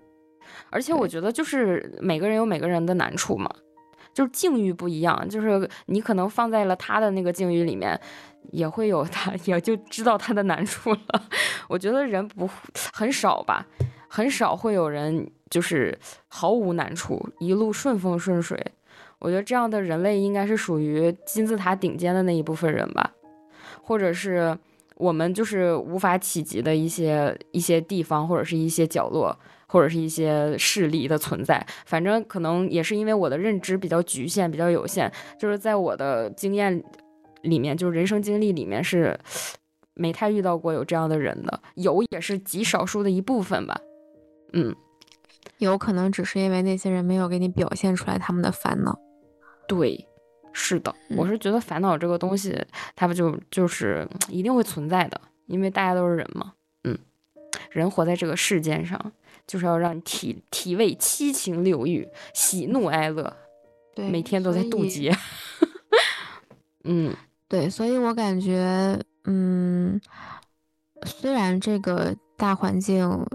[0.71, 3.49] 而且我觉得就是每个人有每个人的难处嘛，
[4.13, 7.99] 就是境遇不一样，就是你可能放在了他的那个境遇里面，
[8.53, 11.23] 也会有他，也就知道他的难处了。
[11.69, 12.49] 我觉得人不
[12.93, 13.67] 很少吧，
[14.09, 15.31] 很少会有人。
[15.55, 18.61] 就是毫无难处，一路顺风顺水。
[19.21, 23.13] 我觉得这样的人类应该是属于金字塔顶尖的那一部分人吧，
[23.81, 24.59] 或者是
[24.97, 29.39] 我们就是无法企及的一些一些地方，或者是一些角落，
[29.69, 31.65] 或者是一些势力的存在。
[31.87, 36.83] 反正可能也是因为我的认知比较局限，比较有限，就是在我的经验
[37.43, 39.17] 里面，就是人生经历里面是
[39.95, 43.81] 没太遇到过有这样的人的，有也是极少数的一部分吧。
[44.53, 44.75] 嗯。
[45.59, 48.99] 有可能只是因为那些人没有给你表现出来他们的烦恼。
[49.67, 50.07] 对，
[50.53, 52.57] 是的，我是觉得烦恼这个东西，
[52.95, 56.53] 它不就就是一定会存在的，因为大家都是人嘛。
[56.85, 56.99] 嗯，
[57.71, 59.13] 人活在这个世间上，
[59.47, 63.37] 就是要让你体体味七情六欲、喜怒哀乐，
[63.95, 65.17] 对，每天都在渡 劫。
[66.85, 67.15] 嗯，
[67.49, 70.01] 对，所以我感觉，嗯，
[71.07, 73.27] 虽然这个大环境。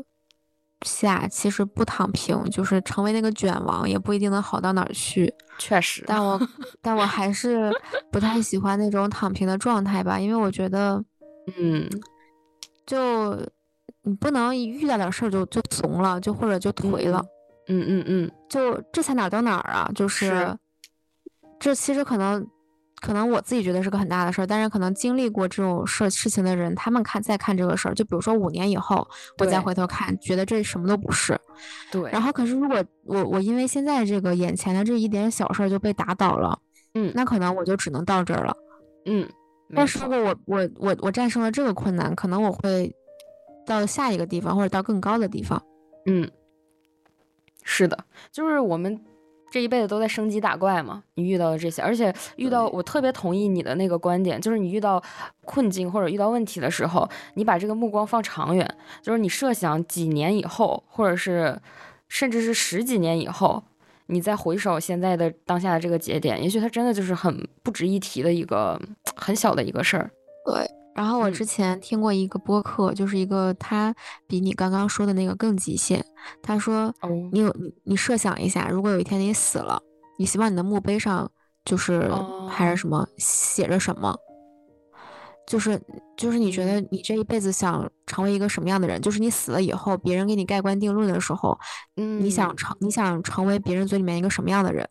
[0.86, 5.34] 下其实不躺平，就是成为那个卷王，也不一定能好到哪儿去。
[5.58, 6.40] 确实，但我
[6.82, 7.72] 但我还是
[8.12, 11.04] 不太喜欢那种躺平的状态吧，因为我觉得，
[11.58, 11.90] 嗯，
[12.86, 13.36] 就
[14.04, 17.24] 你不能一遇到点事儿就就怂了，就或者就颓了。
[17.68, 19.92] 嗯嗯嗯，就这才哪儿到哪儿啊？
[19.94, 20.58] 就是
[21.60, 22.48] 这其实可能。
[23.02, 29.08] 可能我自己觉得是个很大的事儿，但是可能经历过这种事事情的人，他们看再看这个事儿，就比如说五年以后，
[29.40, 31.40] 我再回头看，觉得这什么都不是。
[31.92, 32.10] 对。
[32.12, 36.60] 然后，可是如果我我因为现在这个眼前的这一点小事儿就被打倒了，
[36.94, 38.56] 嗯，那可能我就只能到这儿了。
[39.06, 39.28] 嗯。
[39.76, 42.92] 但是如果我我我我战胜了这个困难，可能我会
[43.68, 45.62] 到下一个地方或者到更高的地方。
[46.08, 46.28] 嗯，
[47.64, 47.96] 是的，
[48.32, 49.00] 就是我们
[49.50, 51.04] 这一辈子都在升级打怪嘛。
[51.16, 55.02] 你遇到的这些，而且遇到我特别同意你的那个观点，就是你遇到
[55.46, 61.60] 困境或者遇到问题的时候，你把这个目光放长远，就是你设想几年以后，或者是
[62.08, 63.64] 甚至是十几年以后，
[64.08, 68.80] 你再回首现在的当下的这个节点，也许它真的就是很不值一提的一个
[69.16, 70.10] 很小的一个事儿。
[70.46, 70.79] 对。
[71.00, 73.96] 然后我之前听过一个播客，就是一个他
[74.28, 76.06] 比你刚刚说的那个更极限。
[76.44, 76.94] 他说，
[77.32, 79.82] 你有你你设想一下，如果有一天你死了，
[80.18, 81.32] 你希望你的墓碑上
[81.64, 82.12] 就是
[82.50, 84.14] 还是什么写着什么？
[85.48, 85.82] 就是
[86.18, 89.02] 就是你觉得你这一辈子想成为一个什么样的人？
[89.02, 91.58] 就是你死了以后，别人给你盖棺定论的时候，
[91.96, 94.86] 嗯，你想成你想成为别人嘴里面一个什么样的人？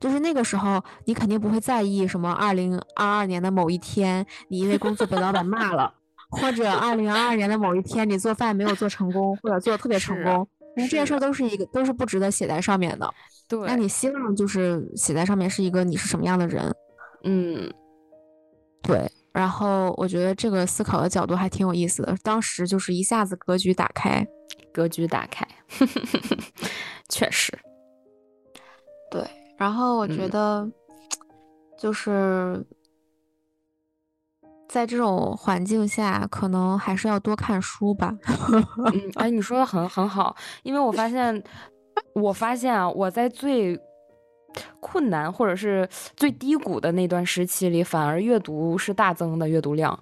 [0.00, 5.92] 就是那个时候，你肯定不会在意什么二零二二年的某一天，你因为工作被老板骂了，
[6.30, 13.12] 或者二零二二年的某一天，你做饭没有做成功，或者做的特别成功，因为这些事儿都是一个都是不值得写在上面的。
[13.48, 16.72] 对，那你希望就是写在上面是一个你是什么样的人？
[17.24, 17.72] 嗯，
[18.82, 19.10] 对。
[19.32, 24.26] 然后我觉得这个思考的角度还挺有意思的，当时就是一下子格局打开，
[24.72, 25.46] 格局打开，
[27.08, 27.56] 确实，
[29.10, 29.22] 对。
[29.58, 30.70] 然后我觉得，
[31.76, 32.64] 就是
[34.68, 38.16] 在这种环境下，可能还是要多看书吧。
[38.86, 41.42] 嗯，哎， 你说的很很好，因为我发现，
[42.14, 43.76] 我发现啊，我在最
[44.78, 49.98] 困难或者是最低谷的那段时期里，反而阅读是大增的阅读量。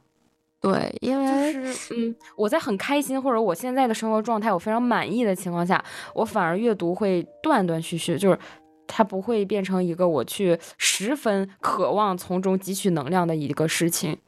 [0.60, 5.82] 对，因为就是嗯，我在很开心或者我现在的生活状态我非常满意的情况下，
[6.14, 8.38] 我反而阅读会断断续续，就是。
[8.87, 14.18] 它不会变成一个我去十分渴望从中汲取能量的一个事情。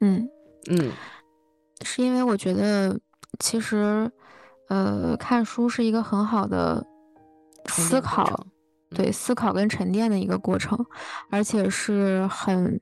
[0.00, 0.28] 嗯
[0.68, 0.92] 嗯，
[1.82, 2.98] 是因为我觉得
[3.38, 4.10] 其实，
[4.68, 6.84] 呃，看书是一个很好的
[7.66, 8.46] 思考，
[8.90, 10.78] 对思考跟沉淀的一个过程，
[11.30, 12.80] 而且是很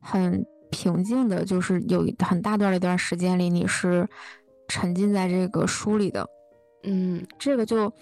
[0.00, 4.08] 很平静的，就是有很大段的一段时间里你是
[4.68, 6.28] 沉浸在这个书里的。
[6.82, 7.92] 嗯，这个就。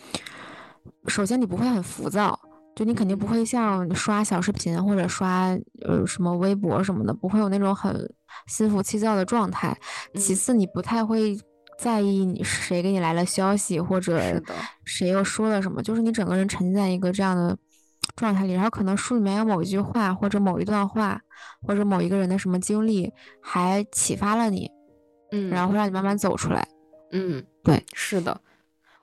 [1.07, 2.39] 首先，你不会很浮躁，
[2.75, 5.49] 就你肯定不会像刷小视频或者刷
[5.83, 8.13] 呃什么微博什么的，不会有那种很
[8.47, 9.77] 心浮气躁的状态。
[10.15, 11.39] 其次，你不太会
[11.79, 14.21] 在意你谁给你来了消息，或者
[14.85, 17.57] 谁又说了什么，就是你整个人沉浸在一个这样的
[18.17, 18.53] 状态里。
[18.53, 21.21] 然后，可能书里面有某一句话，或者某一段话，
[21.63, 24.71] 或者某一个人的什么经历，还启发了你，
[25.33, 26.67] 嗯，然后会让你慢慢走出来。
[27.13, 28.41] 嗯，对，是的。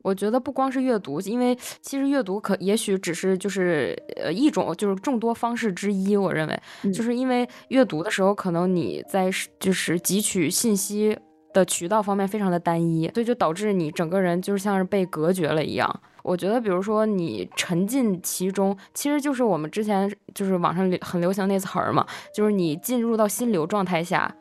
[0.06, 6.16] 我觉得不光是阅读，因为其实阅读可也许只是就是呃一种就是众多方式之一。
[6.16, 11.18] 我认为，就是因为阅读的时候，可能你在就是汲取信息
[11.56, 15.90] 的渠道方面非常的单一，所以就导致你整个人就是像是被隔绝了一样。
[16.22, 24.32] 我觉得，比如说你沉浸其中，其实就是我们之前就是网上很流行那词儿嘛，就是你进入到心流状态下，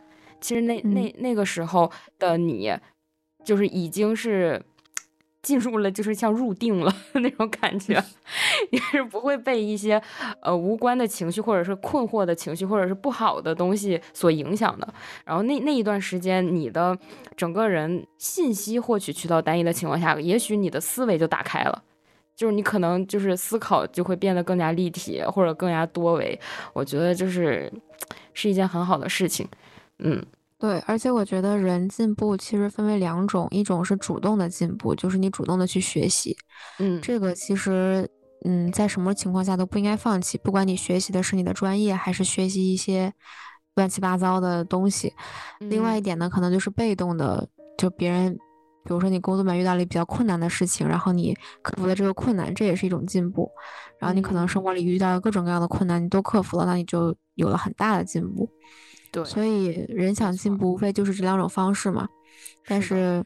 [0.43, 2.71] 其实那那那个时候的你，
[3.43, 4.61] 就是已经是。
[5.45, 8.03] 进入了就是像入定了 那种感觉，
[8.73, 10.03] 你是不会被一些
[10.41, 14.95] 呃无关的情绪，或者是困惑的情绪，或者是不好的东西所影响的。
[15.25, 16.99] 然后那那一段时间，你的
[17.37, 21.83] 整个人信息获取渠道单一的情况下，也许你的思维就打开了，
[22.35, 26.41] 就是你可能就是思考就会变得更加立体或者更加多维。
[26.73, 27.71] 我觉得就是
[28.33, 29.47] 是一件很好的事情，
[29.99, 30.25] 嗯。
[30.65, 36.35] 对，而且我觉得人进步其实分为两种，一种是主动的进步，就是你主动的去学习，
[36.79, 38.09] 嗯，这个其实，
[38.47, 43.13] 嗯，在什么情况下都不应该放弃，不管你学习的是你的专业，还是学习一些
[43.75, 45.13] 乱七八糟的东西。
[45.59, 47.47] 另外一点呢，可能就是被动的，
[47.77, 48.33] 就别人，
[48.85, 53.51] 比如说你工作里面遇到了比较困难的事情，然后你克服了这个困难，这也是一种进步。
[54.01, 58.49] 然后你可能生活里遇到各种各样的困难，你都克服了，那你就有了很大的进步。
[59.15, 62.09] 对，所以人想进步，无非就是这两种方式嘛。
[62.67, 63.25] 但是，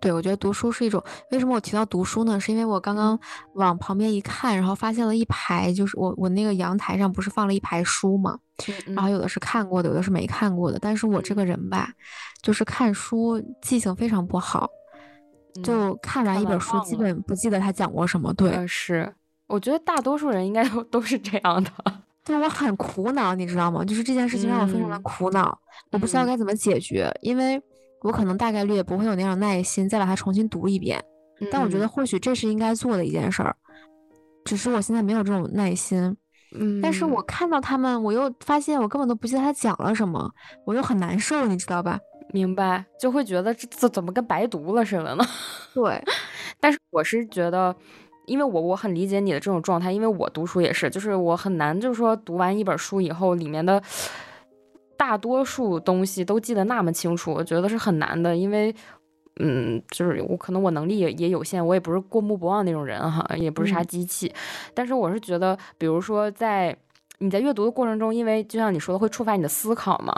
[0.00, 1.02] 对我觉得读书是一种。
[1.32, 2.38] 为什么我提到读书呢？
[2.38, 3.18] 是因为我刚刚
[3.54, 8.38] 往旁边一看，然后发现了一排，就是我我那个阳台上不是放了一排书嘛。
[8.86, 10.78] 然后有的是看过的，有的是没看过的。
[10.78, 11.92] 但是我这个人吧，
[12.42, 14.70] 就是看书记性非常不好，
[15.64, 18.32] 就看完一本书基本不记得他讲过什么。
[18.34, 19.12] 对，是，
[19.48, 22.01] 我觉得大多数人应该都都是这样的。
[22.24, 23.84] 对我很苦恼，你知道吗？
[23.84, 25.58] 就是这件事情让我非常的苦恼，
[25.90, 27.60] 我不知道该怎么解决，因为
[28.02, 31.02] 我可能大概率也不会有那样耐心再把它重新读一遍。
[31.50, 33.56] 但我觉得或许这是应该做的一件事儿，
[34.44, 36.16] 只是我现在没有这种耐心。
[36.54, 40.30] 嗯，但是我看到他们，我又发现我根本都不记得他讲了什么，
[40.64, 41.98] 我又很难受，你知道吧？
[42.32, 45.24] 明白，就会觉得这这怎么跟白读了似的呢？
[45.74, 46.02] 对，
[46.60, 47.74] 但是我是觉得，
[48.26, 53.82] 因为我我很理解你的这种状态，因为我读书也是，就是我很难，就是说读完一本书以后，里面的
[54.96, 58.74] 大多数东西都记得那么清楚，我觉得是很难的，因为。
[59.40, 64.30] 嗯，就是我可能我能力也也有限，我也不是过目不忘那种人哈，也不是啥机器。
[64.74, 66.76] 但是我是觉得，比如说在
[67.16, 70.14] 你在阅读的过程中，因为就像你说的，会触发你的思考嘛，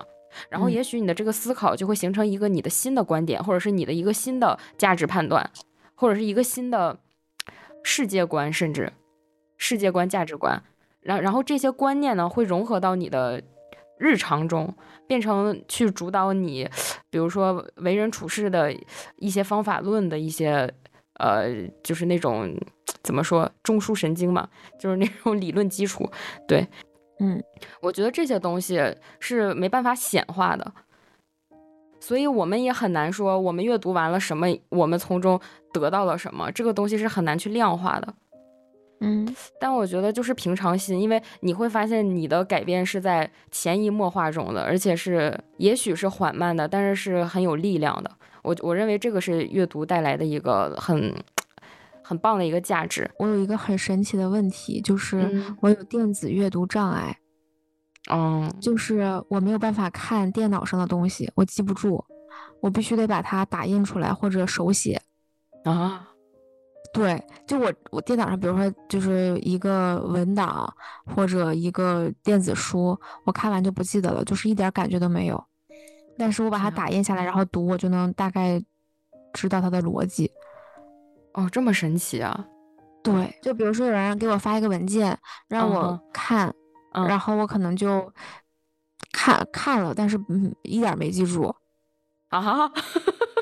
[0.48, 5.48] 然后也许你的这个思考就会形成一个你的新的观点，或者是你的一个新的价值判断，
[5.94, 6.98] 或者是一个新的
[7.84, 8.92] 世界观，甚至
[9.56, 10.60] 世界观、价值观。
[11.00, 13.40] 然然后这些观念呢，会融合到你的。
[13.96, 14.74] 日常中
[15.06, 16.68] 变成去主导你，
[17.10, 18.74] 比如说为人处事的
[19.16, 20.68] 一些方法论的一些，
[21.14, 21.46] 呃，
[21.80, 22.52] 就是那种
[23.04, 24.48] 怎么说中枢神经嘛，
[24.80, 26.10] 就是那种理论基础。
[26.48, 26.66] 对，
[27.20, 27.40] 嗯，
[27.80, 28.82] 我觉得这些东西
[29.20, 30.74] 是没办法显化的，
[32.04, 35.40] 所以我们也很难说我们阅读完了什么，我们从中
[35.72, 38.14] 得到了什么，这个东西是很难去量化的。
[39.00, 48.10] 嗯，但我觉得就是平常心，因为你会发现你的改变是在潜移默化中的，而且是也许是缓慢的，但是是很有力量的。
[48.42, 51.10] 我我认为这个是阅读带来的一个很
[52.02, 53.10] 很棒的一个价值。
[53.18, 57.16] 我有一个很神奇的问题，就是我有电子阅读障碍，
[58.10, 62.04] 嗯，就是我没有办法看电脑上的东西，我记不住，
[62.60, 65.00] 我必须得把它打印出来或者手写
[65.64, 66.10] 啊。
[66.92, 70.72] 对，就我我电脑上，比如说就是一个文档
[71.06, 75.44] 或者一个电子书，我看完就不记得了，就是一点感觉都没有。
[76.16, 78.62] 但是我把它打印下来，然后读，我就能大概
[79.32, 80.30] 知道它的逻辑。
[81.32, 82.46] 哦，这么神奇啊！
[83.02, 86.54] 对，就比如说有人给我发一个文件让我看，
[86.94, 88.12] 然后我可能就
[89.12, 91.54] 看看了，但是嗯，一点没记住。
[92.28, 92.70] 啊，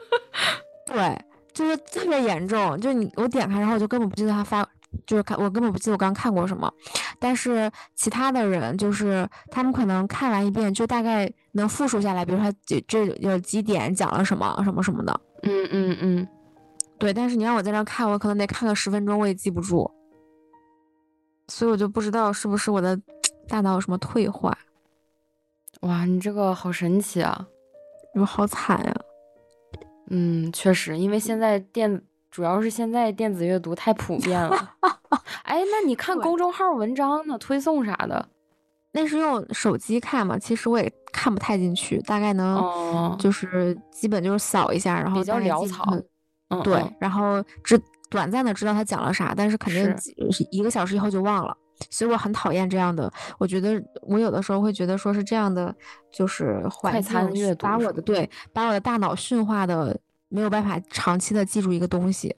[0.86, 1.24] 对。
[1.54, 4.66] 就是特别严重，就你我点开，然后我就根本不记得他发，
[5.06, 6.72] 就是看我根本不记得我刚看过什么。
[7.18, 15.20] 但是其他的人就是他们可能看完一遍就大概能复述下来，比如说这这有几点讲了什么什么什么的。
[15.42, 16.28] 嗯嗯嗯，
[16.98, 17.12] 对。
[17.12, 19.90] 但是你让我在那看，我可能得看个十分钟，我也记不住。
[21.48, 22.98] 所以我就不知道是不是我的
[23.52, 24.56] 大脑有什么退化。
[25.82, 27.46] 哇，你这个好神奇啊！
[28.14, 28.94] 我好惨呀。
[30.08, 34.74] 嗯，确实，因为现在电主要是现在电子阅读太普遍了。
[35.44, 38.26] 哎，那你看公众号文章呢，推送啥的，
[38.92, 40.38] 那是用手机看嘛？
[40.38, 45.94] 其实我也看不太进去，大概能就是基本就是扫一下，然后比较潦草。
[46.48, 49.94] 嗯，对，然后只短暂的知道他讲了啥，但是肯定
[50.50, 51.54] 一个小时以后就忘了，
[51.90, 53.12] 所以我很讨厌这样的。
[53.38, 55.74] 我觉得我有的时候会觉得说是这样的，
[56.10, 59.98] 就是快餐阅读，把我的对把我的大脑驯化的。
[60.34, 62.34] 没有办法长期的记住一个东西，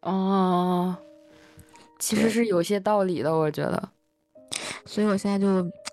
[0.00, 0.96] 哦，
[1.98, 3.90] 其实是有些道理的，我觉得，
[4.86, 5.46] 所以我现在就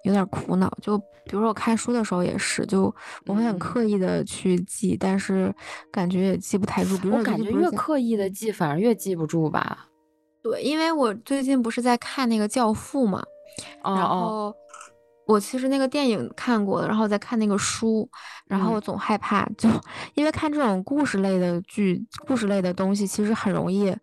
[0.05, 0.71] 有点苦恼。
[0.81, 2.83] 就比如说我看书的时候也是，就
[3.25, 5.53] 我会很刻意的去记，但是
[5.91, 6.97] 感觉也记不太住。
[6.99, 9.89] 比如我感觉越刻意的记，反而越记不住吧？
[10.43, 13.23] 对，因为我最近不是在看那个《教父》嘛，
[13.83, 14.53] 然后。
[15.25, 18.07] 我其实那个电影看过了，然后再看那个书，
[18.45, 19.69] 然后我总害怕，就
[20.15, 23.95] 因为看这种故事类的剧、故事类的东西，其实很容易，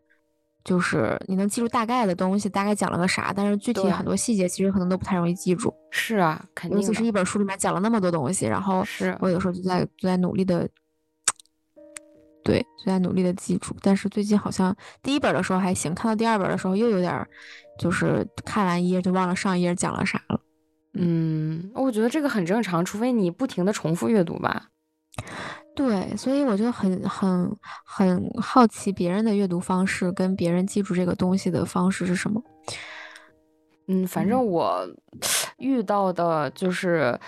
[0.65, 5.71] 就是你能记住大概的东西，大概讲了个啥，但是具体很多细节其实可能都不太容易记住。
[5.91, 6.81] 是啊，肯定。
[6.81, 10.67] 尤其是一本书里面讲了那么多东西，然后是我有时候就在就在努力的，
[12.43, 13.75] 对，就在努力的记住。
[13.83, 17.27] 但是最近好像第一本的时候还行，看到第二本的时候又有点，
[17.79, 20.41] 就是看完一页就忘了上一页讲了啥了。
[20.95, 24.69] 嗯，我觉得这个很正常，除非你不停的重复阅读吧。
[25.77, 32.43] 对，所以我就很很很好奇别人的阅读方式跟别人记住这个东西的方式是什么。
[33.87, 34.87] 嗯，反正我
[35.59, 37.19] 遇到的就是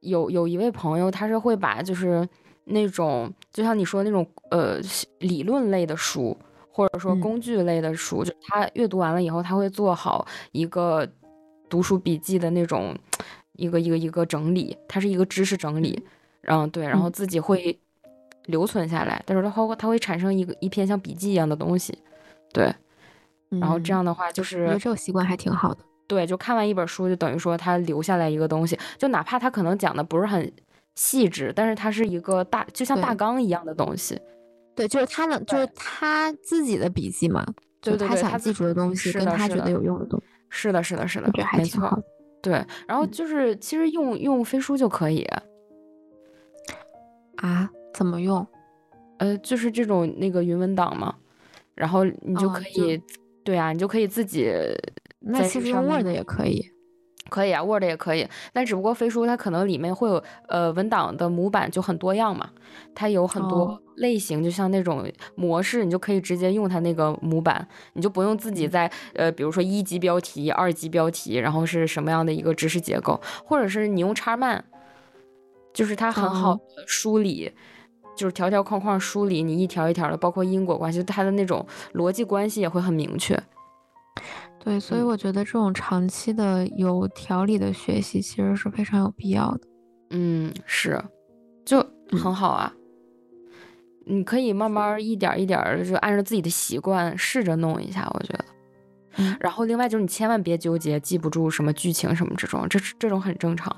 [0.00, 2.26] 有有一位朋友，他是会把就是
[2.64, 4.78] 那种就像你说那种呃
[5.18, 6.36] 理论类的书，
[6.70, 11.08] 或者说工具类的书，就他阅读完了以后，他会做好一个。
[11.66, 12.94] 读书笔记的那种，
[13.54, 16.00] 一个一个一个整理，它是一个知识整理，
[16.40, 17.76] 然后对，然后自己会
[18.44, 21.98] 留存下来，但是它会它会产生一个一篇像笔记一样的东西，
[22.52, 22.72] 对，
[23.48, 30.52] 然后这样的话就是，这种习惯还挺好的，对，就看完一本书就等于说他留下来一个东西，就哪怕他可能讲的不是很
[30.94, 34.20] 细致，但是它是一个大，就像大纲一样的东西，
[34.74, 37.44] 对，就是他能，就是他自己的笔记嘛，
[37.80, 40.26] 就他想记住的东西，跟他觉得有用的东西。
[40.48, 42.02] 是的，是的，是的，没错。
[42.40, 45.22] 对，然后就是其实用用飞书就可以。
[47.36, 47.70] 啊？
[47.92, 48.46] 怎么用？
[49.18, 51.14] 呃，就是这种那个云文档嘛，
[51.74, 53.00] 然后你就哦可以，
[53.44, 54.52] 对啊，你就可以自己
[55.20, 56.68] 那其实 Word 也可以。
[57.34, 62.48] 可以啊，Word 也可以，但只不过飞书它可能里面会有呃文档的模板就很多样嘛，
[62.94, 65.04] 它有很多哦类型，就像那种
[65.34, 74.64] 模式，你就可以直接用它那个模板，你就不用自己在呃比如说一级标题、二级标题，然后是什么样的一个知识结构，或者是你用叉漫，
[75.72, 76.56] 就是它很好
[76.86, 77.52] 梳理。
[78.16, 83.36] 就是条条框框梳理你一条一条的，包括因果关系，它的那种逻辑关系也会很明确。
[84.64, 89.60] 对，所以嗯我觉得这种长期的有条理的学习其实是非常有必要的。
[90.10, 90.98] 嗯，是，
[91.64, 91.78] 就
[92.10, 92.72] 嗯很好啊。
[94.06, 98.44] 你可以慢慢一点儿一点儿，就按照自己的习惯试着弄一下，我觉得。
[99.16, 103.74] 嗯然后另外就是你千万别纠结记不住什么剧情什么这种，这这种很正常。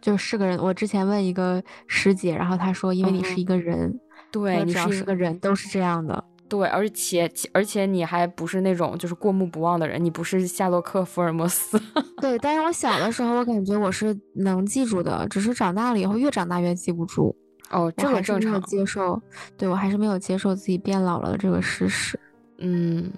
[0.00, 4.00] 就是个人，我之前问一个师姐，然后她说，因为你嗯是一个人，
[4.30, 6.24] 对，说只要你是一是个人都是这样的。
[6.50, 11.80] 对，而且而且你还不是那种就是过目不忘的人，你不是夏洛克·福尔摩斯。
[12.20, 17.34] 对，但是我小的时候，我感觉我是能记住的，只是长大了以后越长大越记不住。
[17.70, 18.60] 哦，这个正常。
[18.62, 19.22] 接受，
[19.56, 22.18] 对我还是没有接受自己变老了的这个事实。
[22.58, 23.12] 嗯，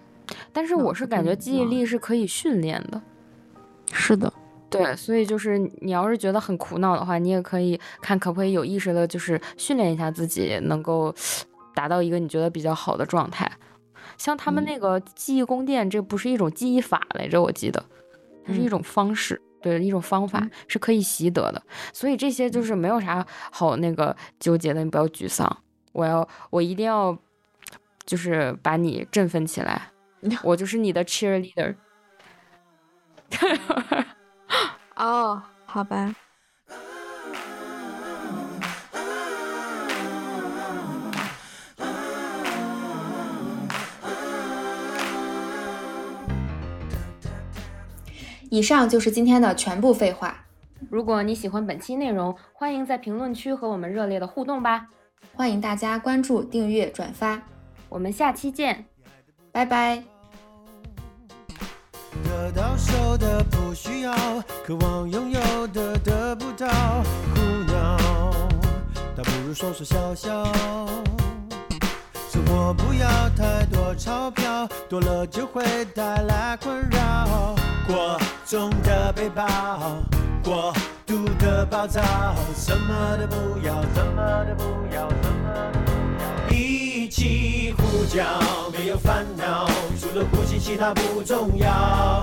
[0.52, 3.00] 但是我是感觉记忆力是可以训练的。
[3.92, 4.30] 是的，
[4.68, 11.14] 对，所以就是你要是觉得很苦恼的话，你也可以看可不可以有意识的，就是训练一下自己，能够
[11.74, 13.50] 达到一个你觉得比较好的状态。
[14.18, 17.84] 像他们嗯那个记忆宫殿，这不是一种记忆法来着，我记得，
[18.44, 21.62] 它是一嗯种方式，对，一种方法嗯是可以习得的。
[21.92, 25.56] 所以这些就是没有啥好那个纠结的，你不要沮丧。
[25.92, 27.16] 我要，我一定要，
[28.04, 29.90] 就是把你振奋起来，
[30.44, 31.74] 我就是你的 cheerleader。
[34.96, 36.14] 哦，好吧。
[48.52, 50.36] 以上就是今天的全部废话，
[50.90, 54.88] 如果你喜欢本期内容，欢迎在评论区和我们热烈的互动吧。
[55.34, 57.40] 欢迎大家关注、订阅、转发，
[57.88, 58.84] 我们下期见。
[59.52, 60.02] 拜拜。
[62.22, 64.12] 得到手的不需要，
[64.66, 66.68] 渴望拥有的得不到，
[67.34, 67.40] 苦
[67.72, 67.96] 恼，
[69.16, 71.21] 倒不如说说笑笑。
[72.48, 75.62] 我不要太多钞票，多了就会
[75.94, 77.54] 带来困扰。
[77.86, 79.46] 过重的背包，
[80.42, 80.72] 过
[81.06, 82.00] 度的暴躁，
[82.54, 86.56] 什么都不要，什么都不要，什么都不要。
[86.56, 88.24] 一起呼叫，
[88.72, 89.66] 没有烦恼，
[90.00, 92.22] 除了呼吸其他不重要。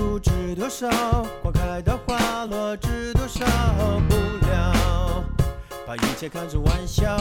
[0.00, 0.88] 不知多少？
[1.42, 3.44] 花开到花落知多少？
[4.08, 4.14] 不
[4.46, 5.22] 了，
[5.86, 7.18] 把一切看成玩笑。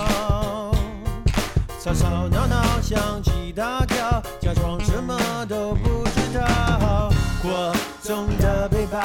[1.82, 5.18] 吵吵闹闹，相机大叫，假装什么
[5.48, 7.12] 都不知道。
[7.42, 9.00] 过重的背包，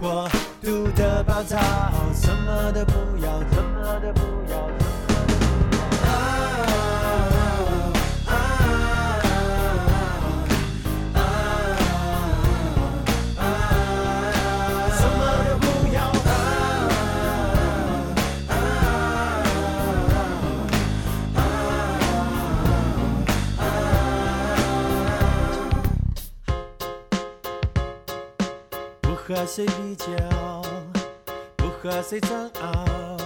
[0.00, 0.26] 过
[0.62, 1.58] 度的暴躁，
[2.14, 4.20] 什么都不要，什么都不
[4.50, 4.56] 要，
[29.32, 30.06] 和谁比较，
[31.54, 33.16] 不和谁争拗，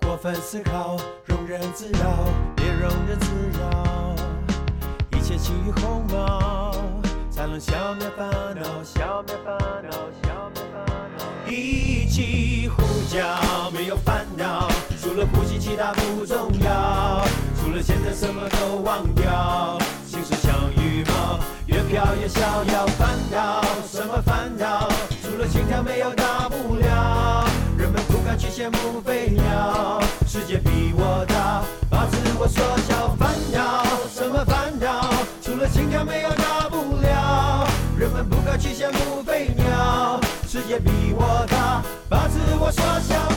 [0.00, 0.96] 过分思考，
[1.26, 4.14] 庸人自扰，别庸人自扰。
[5.10, 6.70] 一切轻于鸿毛，
[7.32, 9.90] 才能消灭烦恼，消灭烦恼，
[10.22, 10.86] 消灭烦
[11.18, 11.50] 恼。
[11.50, 14.68] 一起呼叫，没有烦恼，
[15.02, 17.24] 除了呼吸其他不重要，
[17.60, 21.40] 除了现在什么都忘掉，心事像羽毛，
[21.78, 22.86] 越飘越逍遥。
[22.98, 24.88] 烦恼什么烦恼？
[25.22, 27.46] 除了心跳没有大不了。
[27.76, 33.14] 人们不敢去羡慕飞鸟，世界比我大，把自我缩小。
[33.16, 35.08] 烦恼什么烦恼？
[35.40, 37.68] 除了心跳没有大不了。
[37.96, 43.27] 人们不敢去羡慕飞鸟，世界比我大，把自我缩小。